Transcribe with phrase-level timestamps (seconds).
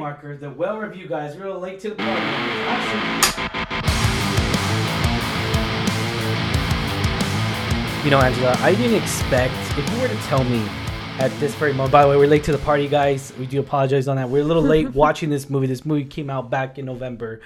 [0.00, 1.36] marker, the well review guys.
[1.36, 2.10] We're a late to the party.
[8.02, 10.66] You know, Angela, I didn't expect if you were to tell me
[11.18, 11.92] at this very moment.
[11.92, 13.30] By the way, we're late to the party, guys.
[13.38, 14.30] We do apologize on that.
[14.30, 15.66] We're a little late watching this movie.
[15.66, 17.42] This movie came out back in November,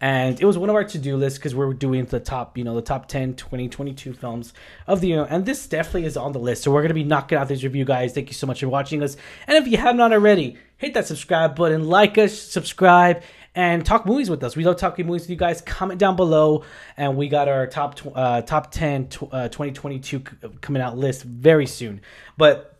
[0.00, 2.74] and it was one of our to-do lists because we're doing the top, you know,
[2.74, 4.52] the top 10 2022 films
[4.86, 6.62] of the year, and this definitely is on the list.
[6.62, 8.12] So we're gonna be knocking out this review, guys.
[8.12, 9.16] Thank you so much for watching us,
[9.46, 13.22] and if you have not already, hit that subscribe button, like us, subscribe
[13.58, 14.54] and talk movies with us.
[14.54, 15.60] We love talking movies with you guys.
[15.62, 16.62] Comment down below,
[16.96, 21.24] and we got our top uh, top 10 tw- uh, 2022 c- coming out list
[21.24, 22.00] very soon.
[22.36, 22.78] But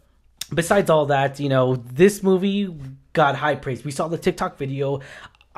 [0.54, 2.72] besides all that, you know, this movie
[3.12, 3.84] got high praise.
[3.84, 5.00] We saw the TikTok video.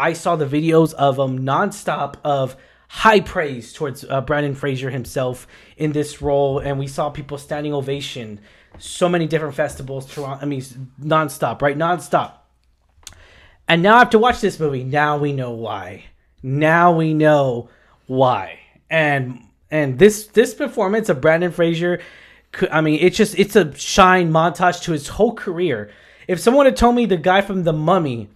[0.01, 2.57] I saw the videos of him nonstop of
[2.89, 5.47] high praise towards uh, Brandon Fraser himself
[5.77, 8.41] in this role, and we saw people standing ovation.
[8.79, 10.43] So many different festivals, Toronto.
[10.43, 10.63] I mean,
[11.01, 11.77] nonstop, right?
[11.77, 12.33] Nonstop.
[13.69, 14.83] And now I have to watch this movie.
[14.83, 16.05] Now we know why.
[16.43, 17.69] Now we know
[18.07, 18.59] why.
[18.89, 22.01] And and this this performance of Brandon Fraser,
[22.73, 25.91] I mean, it's just it's a shine montage to his whole career.
[26.27, 28.29] If someone had told me the guy from The Mummy,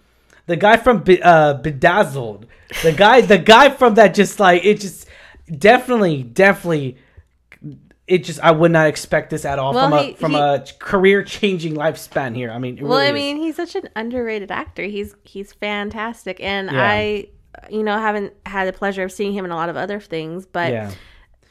[0.47, 2.45] the guy from Be- uh, Bedazzled,
[2.83, 5.07] the guy the guy from that just like it just
[5.59, 6.97] definitely definitely
[8.07, 10.63] it just I would not expect this at all Well, from a from he- a
[10.79, 12.51] career changing lifespan here.
[12.51, 13.13] I mean, it Well, really I is.
[13.13, 14.83] mean, he's such an underrated actor.
[14.83, 16.81] He's he's fantastic, and Yeah.
[16.83, 17.27] I,
[17.69, 20.45] you know, haven't had the pleasure of seeing him in a lot of other things,
[20.45, 20.91] but yeah.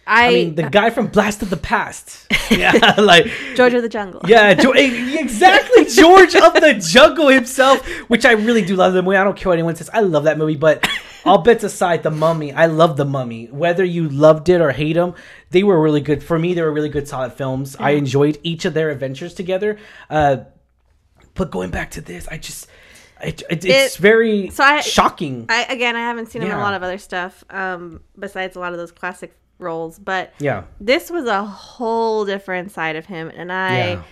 [0.06, 2.26] I, I mean, the guy from Blast of the Past.
[2.50, 4.20] Yeah, like George of the Jungle.
[4.28, 5.86] yeah, jo- exactly.
[5.86, 9.16] George of the Jungle himself, which I really do love the movie.
[9.16, 9.88] I don't care what anyone says.
[9.94, 10.86] I love that movie, but
[11.24, 12.52] all bets aside, The Mummy.
[12.52, 13.46] I love The Mummy.
[13.46, 15.14] Whether you loved it or hate them,
[15.50, 16.22] they were really good.
[16.22, 17.76] For me, they were really good, solid films.
[17.80, 19.78] I enjoyed each of their adventures together.
[20.10, 20.38] Uh,
[21.34, 22.68] but going back to this, I just.
[23.22, 25.46] It, it, it's It- very so I- shocking.
[25.48, 28.60] I again, I haven't seen him in a lot of other stuff, um, besides a
[28.60, 30.64] lot of those classic roles, but yeah.
[30.80, 34.02] this was a whole different side of him, and I Yeah.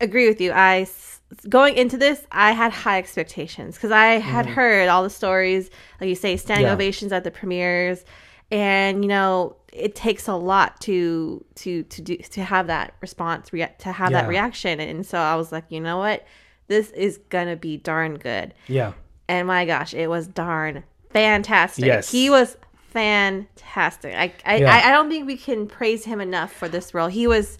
[0.00, 0.52] agree with you.
[0.52, 0.86] I
[1.48, 4.50] going into this, I had high expectations because I had mm.
[4.54, 6.66] heard all the stories, like you say, standing.
[6.66, 6.72] Yeah.
[6.72, 8.04] ovations at the premieres,
[8.50, 13.52] and you know it takes a lot to to to do to have that response,
[13.52, 14.22] rea- to have Yeah.
[14.22, 16.24] that reaction, and so I was like, you know what,
[16.68, 18.92] this is gonna be darn good, Yeah.
[19.28, 21.86] and my gosh, it was darn fantastic.
[21.86, 22.10] Yes.
[22.10, 22.56] He was
[22.96, 24.14] fantastic.
[24.14, 24.74] I I, Yeah.
[24.74, 27.08] I I don't think we can praise him enough for this role.
[27.08, 27.58] He was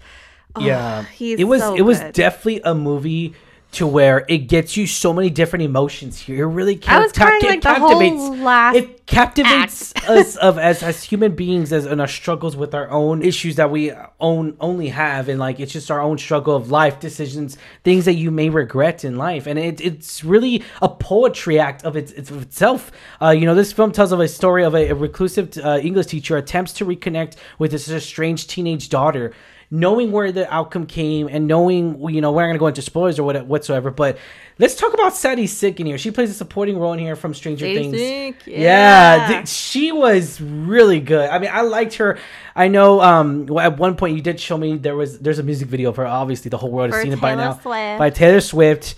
[0.55, 3.35] oh, yeah he's it was so it was definitely a movie
[3.69, 6.49] to where it gets you so many different emotions here.
[6.49, 8.41] It really I was crying, like, the whole captivates.
[8.41, 12.89] last it captivates us of as as human beings as in our struggles with our
[12.89, 16.71] own issues that we own only have, and like it's just our own struggle of
[16.71, 21.59] life decisions, things that you may regret in life, and it, it's really a poetry
[21.59, 22.91] act of, its, of itself.
[23.21, 26.07] Uh, you know, this film tells of a story of a, a reclusive uh, English
[26.07, 29.33] teacher attempts to reconnect with his estranged teenage daughter
[29.69, 33.19] knowing where the outcome came and knowing you know we're not gonna go into spoilers
[33.19, 34.17] or what whatsoever but
[34.59, 35.97] let's talk about Sadie Sink in here.
[35.97, 38.47] She plays a supporting role in here from Stranger Sadie Things.
[38.47, 39.27] Yeah, yeah.
[39.27, 41.29] th- she was really good.
[41.29, 42.17] I mean I liked her.
[42.55, 45.67] I know um at one point you did show me there was there's a music
[45.67, 46.07] video of her.
[46.07, 47.53] Obviously the whole world has For seen it by now.
[47.53, 47.99] Swift.
[47.99, 48.95] by Taylor Swift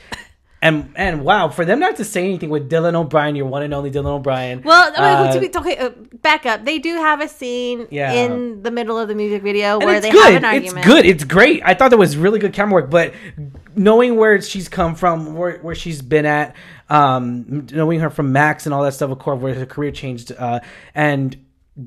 [0.61, 3.73] and and wow for them not to say anything with Dylan O'Brien your one and
[3.73, 5.89] only Dylan O'Brien Well, uh, mean, to be, okay, uh,
[6.21, 6.65] back up.
[6.65, 8.11] They do have a scene Yeah.
[8.11, 10.33] in the middle of the music video where they good.
[10.33, 10.77] have an argument.
[10.79, 11.05] It's good.
[11.05, 11.61] It's great.
[11.63, 12.89] I thought that was really good camera work.
[12.89, 13.13] But
[13.75, 16.55] knowing where she's come from, where, where she's been at,
[16.89, 20.31] um, knowing her from Max and all that stuff, of course, where her career changed,
[20.37, 20.59] uh,
[20.93, 21.37] and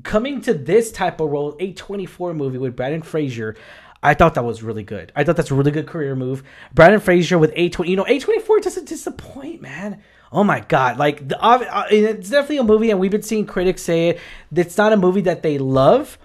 [0.03, 3.55] coming to this type of role, a twenty four movie with Brandon Fraser.
[4.03, 5.11] I thought that was really good.
[5.15, 6.43] I thought that's a really good career move.
[6.73, 10.03] Brandon Fraser with A twenty, you know, A twenty four doesn't disappoint, man.
[10.31, 10.97] Oh my god!
[10.97, 14.19] Like the, uh, it's definitely a movie, and we've been seeing critics say it.
[14.53, 16.17] It's not a movie that they love,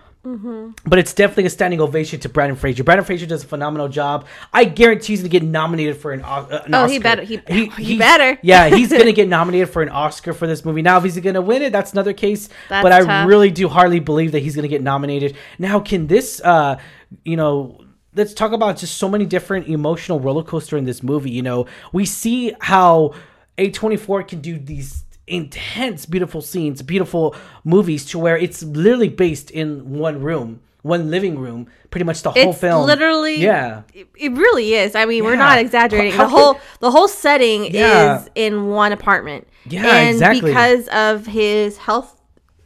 [0.87, 2.85] but it's definitely a standing ovation to Brandon Fraser.
[2.85, 4.27] Brandon Fraser does a phenomenal job.
[4.53, 6.93] I guarantee he's gonna get nominated for an, uh, an Oh, Oscar.
[6.93, 8.39] he better- he- he he's- better.
[8.43, 10.83] yeah, he's gonna get nominated for an Oscar for this movie.
[10.83, 12.49] Now, if he's gonna win it, that's another case.
[12.69, 13.29] That's but I tough.
[13.29, 15.37] really do hardly believe that he's gonna get nominated.
[15.59, 16.77] Now, can this, uh,
[17.25, 17.81] you know?
[18.15, 21.31] Let's talk about just so many different emotional roller coaster in this movie.
[21.31, 23.13] You know, we see how
[23.59, 27.35] A24 can do these intense, beautiful scenes, beautiful
[27.65, 32.31] movies to where it's literally based in one room, one living room, pretty much the
[32.31, 32.87] whole It's film.
[32.87, 34.95] literally yeah, It, it really is.
[34.95, 36.13] I mean, we're not exaggerating.
[36.13, 38.23] How the whole could- the whole setting Yeah.
[38.23, 39.47] is in one apartment.
[39.69, 40.51] Yeah, and exactly.
[40.51, 42.15] because of his health,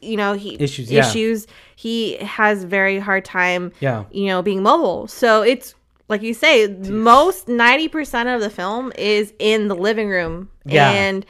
[0.00, 1.00] you know, he Issues, yeah.
[1.08, 3.72] issues, he has very hard time.
[3.80, 4.04] Yeah.
[4.12, 5.08] you know, being mobile.
[5.08, 5.74] So it's
[6.08, 10.90] like you say, most ninety percent of the film is in the living room, Yeah.
[10.90, 11.24] and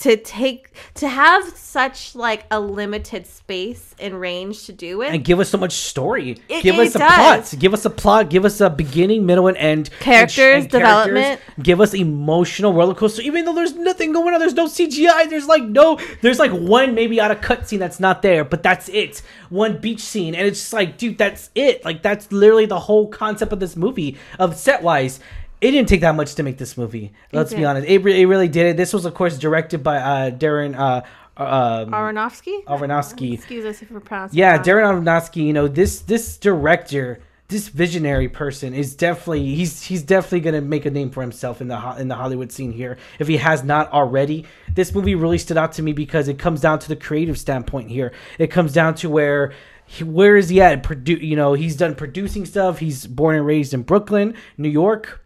[0.00, 5.22] to take to have such like a limited space and range to do it and
[5.22, 6.38] give us so much story.
[6.48, 7.54] It- give us it a plot.
[7.58, 8.30] Give us a plot.
[8.30, 9.90] Give us a beginning, middle, and end.
[10.00, 11.40] Characters, and development.
[11.62, 13.20] Give us emotional roller coaster.
[13.22, 15.28] Even though there's nothing going on, there's no CGI.
[15.28, 15.98] There's like no.
[16.22, 19.22] There's like one maybe out of cutscene that's not there, but that's it.
[19.50, 21.84] One beach scene, and it's just like, dude, that's it.
[21.84, 25.20] Like that's literally the whole concept of this movie, of set wise.
[25.60, 27.12] It didn't take that much to make this movie.
[27.32, 27.86] Let's be honest.
[27.86, 28.76] It, re- it really did it.
[28.76, 31.02] This was, of course, directed by uh, Darren uh,
[31.36, 32.64] um, Aronofsky.
[32.64, 33.34] Aronofsky.
[33.34, 34.38] Excuse us if we're pronouncing.
[34.38, 34.58] Yeah.
[34.58, 35.46] Darren Aronofsky.
[35.46, 40.86] You know this this director, this visionary person is definitely he's he's definitely gonna make
[40.86, 43.90] a name for himself in the in the Hollywood scene here if he has not
[43.92, 44.46] already.
[44.74, 47.90] This movie really stood out to me because it comes down to the creative standpoint
[47.90, 48.12] here.
[48.38, 49.52] It comes down to where.
[49.86, 50.84] He, where is he at?
[50.84, 52.78] Produ- you know, he's done producing stuff.
[52.78, 55.20] He's born and raised in Brooklyn, New York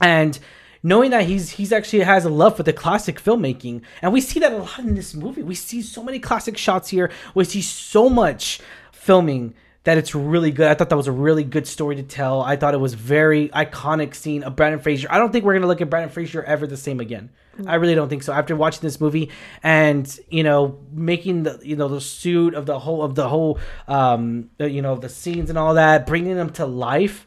[0.00, 0.38] and
[0.82, 4.40] knowing that he's he's actually has a love for the classic filmmaking and we see
[4.40, 5.42] that a lot in this movie.
[5.42, 7.10] We see so many classic shots here.
[7.34, 8.60] We see so much
[8.92, 9.54] filming
[9.84, 10.68] that it's really good.
[10.68, 12.42] I thought that was a really good story to tell.
[12.42, 15.08] I thought it was very iconic scene of brandon fraser.
[15.10, 17.30] I don't think we're gonna look at brandon fraser ever the same again.
[17.66, 18.32] I really don't think so.
[18.32, 19.30] After watching this movie
[19.62, 23.58] and you know making the you know the suit of the whole of the whole
[23.88, 27.24] um you know the scenes and all that bringing them to life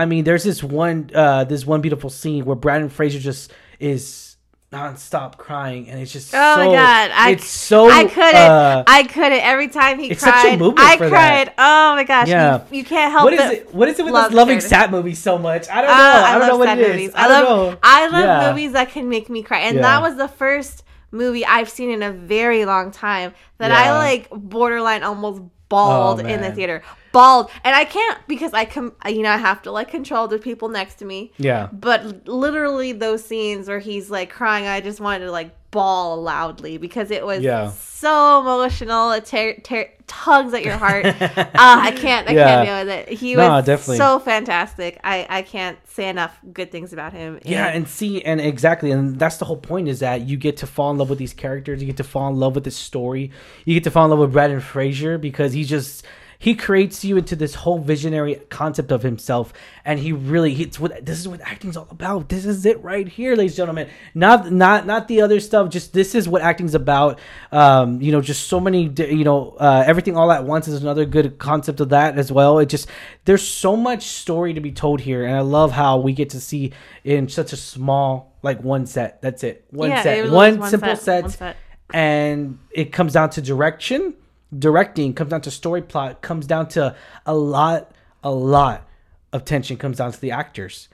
[0.00, 4.36] I mean, there's this one, uh, this one beautiful scene where Brandon Fraser just is
[4.72, 7.10] nonstop crying, and it's just Oh so, my god!
[7.12, 8.34] I it's so I couldn't.
[8.36, 9.40] uh, I couldn't.
[9.40, 11.10] Every time he it's such a cried, I cried.
[11.48, 11.54] that.
[11.58, 12.28] Oh my gosh!
[12.28, 12.62] Yeah.
[12.70, 13.36] You, you can't help it.
[13.38, 13.74] what is it?
[13.74, 15.68] What is it with love loving sad movies so much?
[15.68, 15.94] I don't know.
[15.96, 16.92] Uh, I, don't know what it is.
[16.92, 17.12] movies.
[17.14, 17.44] I, I, love.
[17.72, 17.78] know.
[17.82, 18.50] I love Yeah.
[18.50, 19.82] movies that can make me cry, and Yeah.
[19.82, 24.28] that was the first movie I've seen in a very long time that I like
[24.30, 26.82] borderline almost bawled Oh, in the theater.
[27.12, 30.38] Bawled, and I can't because I com- you know I have to like control the
[30.38, 31.32] people next to me.
[31.38, 31.68] Yeah.
[31.72, 36.78] But literally those scenes where he's like crying, I just wanted to like bawl loudly
[36.78, 37.70] because it was Yeah.
[37.70, 39.12] so emotional.
[39.12, 41.06] It tear, tear, tugs at your heart.
[41.06, 41.14] uh,
[41.54, 42.28] I can't.
[42.28, 42.44] I Yeah.
[42.64, 43.18] can't deal with it.
[43.18, 43.96] He No, was definitely.
[43.98, 45.00] so fantastic.
[45.04, 47.40] I I can't say enough good things about him.
[47.44, 50.66] Yeah, and see, and exactly, and that's the whole point is that you get to
[50.66, 51.80] fall in love with these characters.
[51.80, 53.30] You get to fall in love with this story.
[53.64, 56.04] You get to fall in love with Brandon Fraser because he's just
[56.42, 59.52] he creates you into this whole visionary concept of himself,
[59.84, 62.30] and he really it's what this is what acting's all about.
[62.30, 63.90] This is it right here, ladies and gentlemen.
[64.14, 65.68] Not not not the other stuff.
[65.68, 67.18] Just this is what acting's about.
[67.52, 68.84] Um, you know, just so many.
[68.88, 72.58] You know, uh, everything all at once is another good concept of that as well.
[72.58, 72.88] It just
[73.26, 76.40] there's so much story to be told here, and I love how we get to
[76.40, 76.72] see
[77.04, 79.20] in such a small like one set.
[79.20, 79.66] That's it.
[79.72, 80.30] One Yeah, set.
[80.30, 81.56] One, one simple set, set, one set.
[81.92, 84.14] and it comes down to direction,
[84.56, 86.94] directing, comes down to story plot, comes down to
[87.26, 87.92] a lot,
[88.24, 88.86] a lot
[89.32, 90.88] of tension comes down to the actors.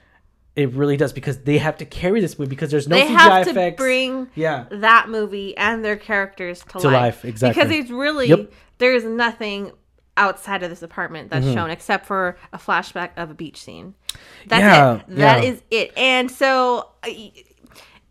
[0.55, 3.09] It really does because they have to carry this movie because there's no they CGI
[3.17, 3.77] have to effects.
[3.77, 4.65] bring yeah.
[4.71, 7.61] that movie and their characters to, To life, exactly.
[7.63, 8.51] Because it's really Yep.
[8.79, 9.71] there's nothing
[10.17, 11.41] outside of this apartment Mm-hmm.
[11.41, 13.93] that's shown except for a flashback of a beach scene.
[14.47, 15.03] That's Yeah, it.
[15.17, 15.49] That yeah.
[15.51, 15.93] is it.
[15.95, 16.89] And so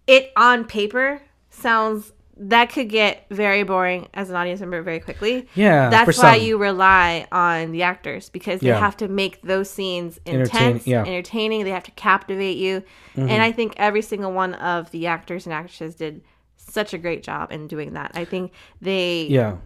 [0.06, 1.20] it on paper
[1.50, 5.48] sounds that could get very boring as an audience member very quickly.
[5.54, 6.46] Yeah, That's why some.
[6.46, 8.78] you rely on the actors because they Yeah.
[8.78, 10.98] have to make those scenes Entertain- intense, yeah.
[11.00, 11.08] Mm-hmm.
[11.08, 11.64] entertaining.
[11.64, 12.82] They have to captivate you.
[13.16, 16.20] And I think every single one of the actors and actresses did
[16.56, 18.10] such a great job in doing that.
[18.14, 19.56] I think they Yeah.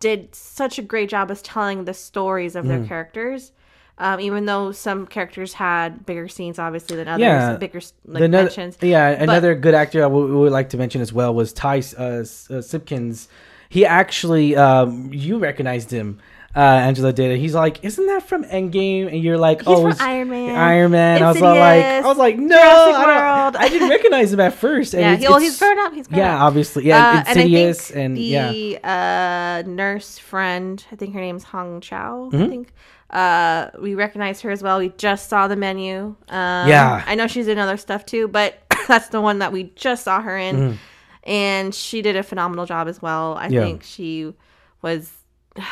[0.00, 2.68] did such a great job as telling the stories of Mm.
[2.68, 3.52] their characters.
[3.98, 7.56] Um, even though some characters had bigger scenes, obviously, than others, Yeah.
[7.56, 8.76] bigger like, The mentions.
[8.82, 12.02] yeah, another good actor I would, would like to mention as well was Ty uh,
[12.20, 13.28] S- uh, Simpkins.
[13.70, 16.18] He actually, um, you recognized him,
[16.56, 17.32] uh, Angela did.
[17.32, 17.38] It.
[17.38, 21.22] He's like, "Isn't that from Endgame?" And you're like, He's "Oh, Iron Man, Iron Man."
[21.22, 24.54] I was all like, "I was like, no, I, don't- I didn't recognize him at
[24.54, 24.94] first.
[24.94, 25.92] And Yeah, it's- he, well, it's- he's grown up.
[25.92, 26.42] He's grown Yeah, up.
[26.42, 31.14] obviously, yeah, Uh, and I Insidious, think and, yeah, the uh, nurse friend, I think
[31.14, 32.30] her name's Hong Chau.
[32.32, 32.42] Mm-hmm.
[32.42, 32.72] I think
[33.10, 34.78] uh, we recognize her as well.
[34.78, 36.16] We just saw the menu.
[36.28, 37.04] Um, Yeah.
[37.06, 38.58] I know she's in other stuff too, but
[38.88, 40.78] that's the one that we just saw her in,
[41.22, 43.34] and she did a phenomenal job as well.
[43.34, 43.48] I.
[43.48, 43.60] Yeah.
[43.62, 44.32] think she
[44.80, 45.12] was.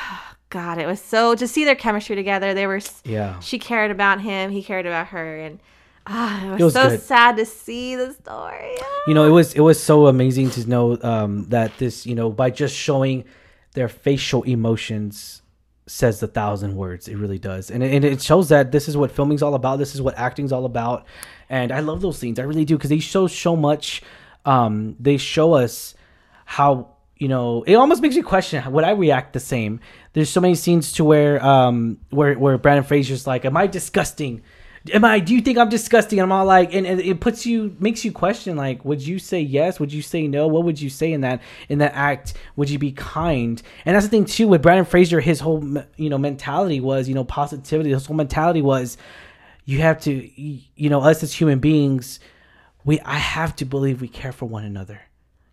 [0.55, 2.55] God, it was so to see their chemistry together.
[2.55, 2.81] They were.
[3.03, 3.41] yeah.
[3.41, 4.53] She cared about him.
[4.53, 5.59] He cared about her, and
[6.07, 7.01] ah, it was, was so good.
[7.01, 8.77] sad to see the story.
[9.09, 12.31] you know it was it was so amazing to know um, that this you know
[12.31, 13.25] by just showing
[13.73, 15.43] their facial emotions
[15.89, 18.97] says a thousand words it really does and it, and it shows that this is
[18.97, 21.05] what filming's all about this is what acting's all about
[21.51, 24.01] and i love those scenes i really do because they show so much
[24.47, 25.95] um, they show us
[26.47, 29.79] how you know it almost makes you question would i react the same
[30.15, 34.43] there's so many scenes to where um where where brandon fraser's like am i disgusting
[34.93, 35.19] am I?
[35.19, 36.19] Do you think I'm disgusting?
[36.19, 39.19] And I'm all like, and, and it puts you, makes you question, like, would you
[39.19, 39.81] say yes?
[39.81, 40.47] Would you say no?
[40.47, 41.41] What would you say in that
[41.71, 42.35] in that act?
[42.57, 43.63] Would you be kind?
[43.87, 45.21] And that's the thing too with Brandon Fraser.
[45.21, 45.65] His whole
[45.97, 47.93] you know mentality was you know positivity.
[47.93, 48.99] His whole mentality was
[49.65, 52.21] you have to you know us as human beings
[52.85, 55.01] we i have to believe we care for one another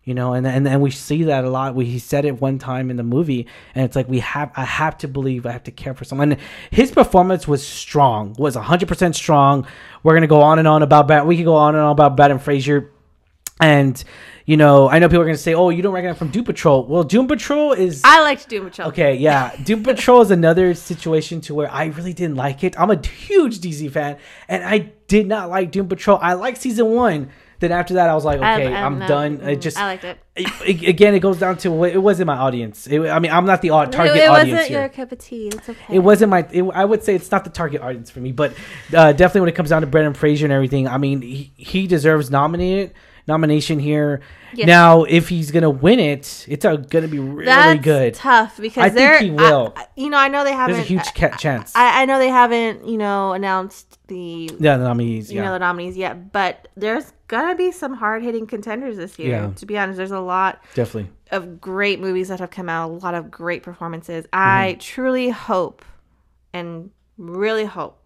[0.04, 2.58] you know and and, and we see that a lot we, he said it one
[2.58, 5.62] time in the movie and it's like we have i have to believe i have
[5.62, 6.36] to care for someone
[6.70, 9.66] his performance was strong was 100% strong
[10.02, 11.26] we're gonna go on and on about Bat.
[11.26, 12.90] we could go on and on about Brandon Fraser
[13.60, 14.02] and
[14.44, 16.84] you know, I know people are gonna say, "Oh, you don't recognize from Doom Patrol."
[16.86, 18.02] Well, Doom Patrol is.
[18.04, 18.88] I liked Doom Patrol.
[18.88, 22.78] Okay, yeah, Doom Patrol is another situation to where I really didn't like it.
[22.78, 24.16] I'm a huge DC fan,
[24.48, 26.18] and I did not like Doom Patrol.
[26.20, 27.30] I like season one.
[27.62, 29.40] Then after that, I was like, okay, I, am done.
[29.40, 30.18] It just I liked it.
[30.34, 30.82] it.
[30.82, 32.88] Again, it goes down to it wasn't my audience.
[32.88, 34.80] It, I mean, I'm not the target it, it audience wasn't here.
[34.80, 35.46] your cup of tea.
[35.46, 35.94] It's okay.
[35.94, 36.44] It wasn't my.
[36.50, 38.52] It, I would say it's not the target audience for me, but
[38.92, 41.86] uh, definitely when it comes down to Brendan Fraser and everything, I mean, he, he
[41.86, 42.94] deserves nominated
[43.26, 44.20] nomination here.
[44.54, 44.66] Yes.
[44.66, 48.14] Now, if he's gonna win it, it's uh, gonna be really That's good.
[48.14, 49.72] Tough because I think he will.
[49.76, 50.76] I, you know, I know they haven't.
[50.76, 51.74] There's a huge chance.
[51.74, 52.86] I, I, know they haven't.
[52.86, 55.30] You know, announced the yeah the nominees.
[55.30, 55.44] You yeah.
[55.44, 59.30] know the nominees yet, but there's gonna be some hard hitting contenders this year.
[59.30, 59.50] Yeah.
[59.56, 62.90] To be honest, there's a lot definitely of great movies that have come out.
[62.90, 64.24] A lot of great performances.
[64.26, 64.38] Mm-hmm.
[64.38, 65.84] I truly hope
[66.52, 68.01] and really hope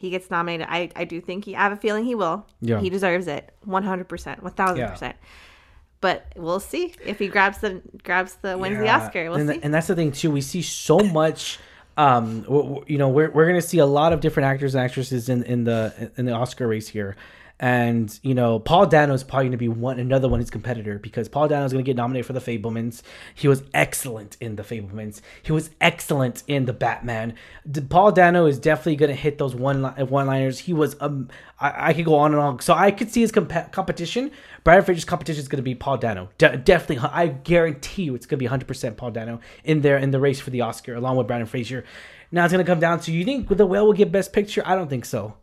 [0.00, 0.66] he gets nominated.
[0.70, 2.46] I, I do think he, I have a feeling he will.
[2.62, 2.80] Yeah.
[2.80, 4.76] He deserves it 100%, 1000%.
[4.76, 5.12] Yeah.
[6.00, 8.80] But we'll see if he grabs the grabs the wins yeah.
[8.80, 9.30] the Oscar.
[9.30, 9.60] We'll and, see.
[9.62, 10.30] and that's the thing too.
[10.30, 11.58] We see so much
[11.98, 12.46] um
[12.86, 15.64] you know we're, we're gonna see a lot of different actors and actresses in in
[15.64, 17.16] the in the oscar race here
[17.60, 20.98] and you know, Paul Dano is probably going to be one another one his competitor
[20.98, 23.02] because Paul Dano is going to get nominated for the Fabelmans.
[23.34, 25.20] He was excellent in the Fabelmans.
[25.42, 27.34] He was excellent in the Batman.
[27.90, 30.60] Paul Dano is definitely going to hit those one one liners.
[30.60, 31.28] He was um,
[31.60, 32.60] I, I, could go on and on.
[32.60, 34.30] So I could see his comp- competition.
[34.64, 36.30] Brandon Fraser's competition is going to be Paul Dano.
[36.38, 39.98] De- definitely, I guarantee you, it's going to be 100 percent Paul Dano in there
[39.98, 41.84] in the race for the Oscar along with Brandon Fraser.
[42.32, 44.62] Now it's going to come down to you think the whale will get Best Picture?
[44.64, 45.34] I don't think so.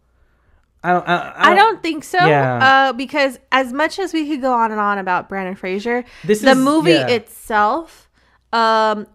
[0.87, 2.17] I don't, I, I, don't, I don't think so.
[2.17, 2.87] Yeah.
[2.89, 6.41] Uh, because as much as we could go on and on about Brandon Fraser, this
[6.41, 7.07] the is, movie yeah.
[7.07, 8.09] itself
[8.53, 9.05] um,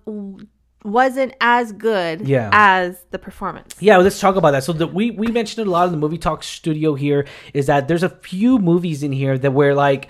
[0.84, 2.50] wasn't as good yeah.
[2.52, 3.74] as the performance.
[3.80, 4.64] Yeah, let's talk about that.
[4.64, 7.88] So the, we we mentioned a lot in the movie talk studio here is that
[7.88, 10.08] there's a few movies in here that were like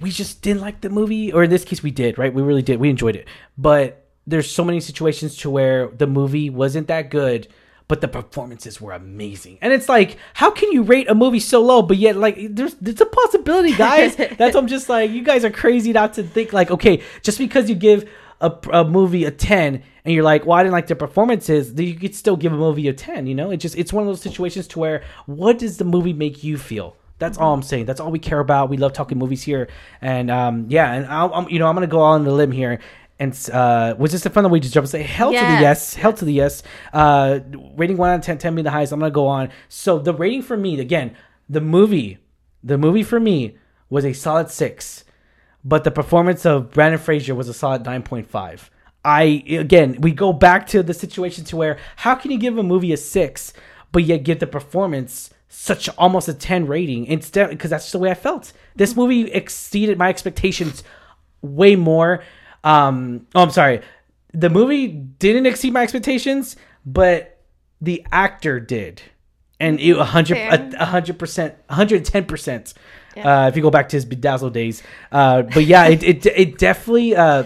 [0.00, 2.32] we just didn't like the movie, or in this case we did, right?
[2.32, 2.80] We really did.
[2.80, 3.28] We enjoyed it,
[3.58, 7.48] but there's so many situations to where the movie wasn't that good
[7.88, 9.58] but the performances were amazing.
[9.62, 12.74] And it's like, how can you rate a movie so low, but yet like there's
[12.74, 14.14] there's a possibility, guys.
[14.16, 17.38] That's what I'm just like, you guys are crazy not to think like, okay, just
[17.38, 18.08] because you give
[18.40, 21.94] a, a movie a 10 and you're like, well, I didn't like the performances, you
[21.94, 23.50] could still give a movie a 10, you know?
[23.50, 26.58] It just it's one of those situations to where what does the movie make you
[26.58, 26.94] feel?
[27.18, 27.86] That's all I'm saying.
[27.86, 28.70] That's all we care about.
[28.70, 29.66] We love talking movies here,
[30.00, 32.78] and um, yeah, and i am you know I'm gonna go on the limb here
[33.18, 35.42] and uh, was just a fun way to jump and say hell yes.
[35.42, 36.62] to the yes, hell to the yes.
[36.92, 37.40] Uh,
[37.76, 38.92] rating one out of 10, 10 being the highest.
[38.92, 39.50] I'm gonna go on.
[39.68, 41.16] So the rating for me again,
[41.48, 42.18] the movie,
[42.62, 43.56] the movie for me
[43.90, 45.04] was a solid six,
[45.64, 48.70] but the performance of Brandon Fraser was a solid nine point five.
[49.04, 52.62] I again, we go back to the situation to where how can you give a
[52.62, 53.52] movie a six,
[53.90, 57.98] but yet give the performance such almost a 10 rating instead because that's just the
[57.98, 58.52] way I felt.
[58.76, 60.84] This movie exceeded my expectations
[61.40, 62.22] way more
[62.64, 63.82] um, oh, I'm sorry.
[64.32, 67.42] The movie didn't exceed my expectations, but
[67.80, 69.02] the actor did,
[69.58, 72.74] and it 100 100 percent, 110 percent.
[73.16, 76.58] Uh, if you go back to his bedazzled days, uh, but yeah, it, it it
[76.58, 77.16] definitely.
[77.16, 77.44] Uh,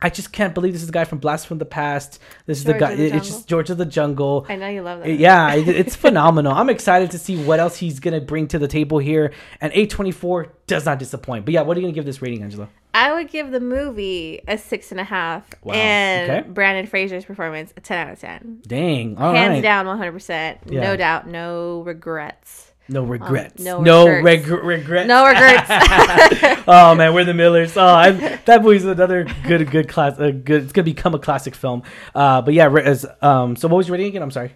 [0.00, 2.20] I just can't believe this is the guy from Blast from the Past.
[2.44, 2.94] This George is the guy.
[2.94, 4.44] The it's just George of the Jungle.
[4.50, 5.10] I know you love that.
[5.10, 6.52] Yeah, it, it's phenomenal.
[6.52, 9.32] I'm excited to see what else he's gonna bring to the table here.
[9.62, 11.46] And A24 does not disappoint.
[11.46, 12.68] But yeah, what are you gonna give this rating, Angela?
[12.94, 15.74] I would give the movie a six and a half, wow.
[15.74, 16.48] and okay.
[16.48, 18.62] Brandon Fraser's performance a ten out of ten.
[18.66, 19.62] Dang, all hands right.
[19.62, 22.70] down, one hundred percent, no doubt, no regrets.
[22.88, 23.60] No um, regrets.
[23.60, 25.08] Um, no no reg- regrets.
[25.08, 25.68] No regrets.
[26.68, 27.76] oh man, we're the Millers.
[27.76, 30.18] Oh, I'm, that movie's another good good class.
[30.18, 30.64] A good.
[30.64, 31.82] It's gonna become a classic film.
[32.14, 33.56] Uh, but yeah, as um.
[33.56, 34.22] So what was your rating again?
[34.22, 34.52] I'm sorry.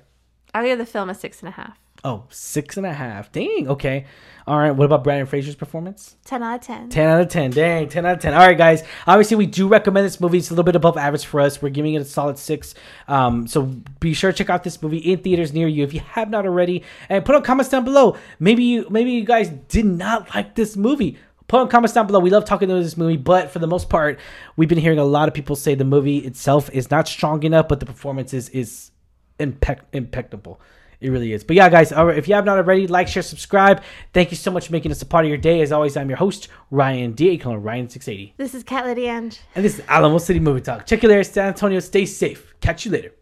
[0.55, 1.79] I'll give the film a six and a half.
[2.05, 3.33] Oh, six and a half.
[3.33, 3.69] Dang.
[3.69, 4.07] Okay.
[4.47, 4.71] All right.
[4.71, 6.17] What about Brandon Fraser's performance?
[6.27, 6.89] 10 out of 10.
[6.91, 7.51] 10 out of 10.
[7.51, 7.89] Dang.
[7.89, 8.35] 10 out of 10.
[8.35, 8.85] All right, guys.
[9.07, 10.39] Obviously, we do recommend this movie.
[10.39, 11.61] It's a little bit above average for us.
[11.61, 12.75] We're giving it a solid six.
[13.09, 13.63] Um, so
[13.99, 16.47] be sure to check out this movie in theaters near you if you have not
[16.47, 16.85] already.
[17.09, 18.17] And put on comments down below.
[18.39, 22.21] Maybe you, maybe you guys did not like this movie put on comments down below.
[22.21, 24.21] We love talking about this movie, but for the most part,
[24.57, 27.69] we've been hearing a lot of people say the movie itself is not strong enough,
[27.69, 28.93] but the performance is is
[29.41, 30.61] impec- impeccable
[31.01, 31.45] It really is.
[31.45, 33.83] But yeah, guys, if you have not already, like, share, subscribe.
[34.13, 35.61] Thank you so much for making us a part of your day.
[35.61, 37.39] As always, I'm your host, Ryan D.
[37.39, 38.33] Call Ryan680.
[38.37, 39.07] This is Cat Lady.
[39.07, 40.87] And this is Alamo City Movie Talk.
[40.87, 41.79] Check you later, San Antonio.
[41.81, 42.53] Stay safe.
[42.61, 43.13] Catch you later.